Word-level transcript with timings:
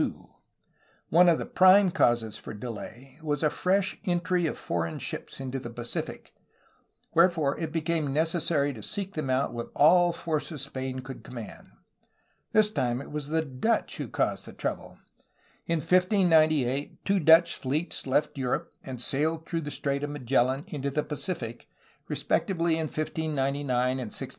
One 1.09 1.29
of 1.29 1.37
the 1.37 1.45
prime 1.45 1.91
causes 1.91 2.35
for 2.35 2.55
the 2.55 2.59
delay 2.59 3.19
was 3.21 3.43
a 3.43 3.51
fresh 3.51 3.99
entry 4.03 4.47
of 4.47 4.57
foreign 4.57 4.97
ships 4.97 5.39
130 5.39 5.79
A 5.79 5.83
HISTORY 5.83 5.99
OF 5.99 6.05
CALIFORNIA 6.07 6.17
into 6.17 6.33
the 6.41 7.13
Pacific, 7.13 7.13
wherefore 7.13 7.59
it 7.59 7.71
became 7.71 8.11
necessary 8.11 8.73
to 8.73 8.81
seek 8.81 9.13
them 9.13 9.29
out 9.29 9.53
with 9.53 9.67
all 9.75 10.11
the 10.11 10.17
forces 10.17 10.63
Spain 10.63 11.01
could 11.01 11.23
command. 11.23 11.67
This 12.51 12.71
time 12.71 12.99
it 12.99 13.11
was 13.11 13.27
the 13.29 13.43
Dutch 13.45 13.97
who 13.97 14.07
caused 14.07 14.47
the 14.47 14.53
trouble. 14.53 14.97
In 15.67 15.77
1598 15.77 17.05
two 17.05 17.19
Dutch 17.19 17.55
fleets 17.57 18.07
left 18.07 18.39
Europe 18.39 18.73
and 18.83 18.99
sailed 18.99 19.45
through 19.47 19.61
the 19.61 19.69
Strait 19.69 20.03
of 20.03 20.09
Magellan 20.09 20.63
into 20.65 20.89
the 20.89 21.03
Pacific, 21.03 21.67
respectively 22.07 22.73
in 22.73 22.87
1599 22.87 23.77
and 23.77 23.99
1600. 24.07 24.29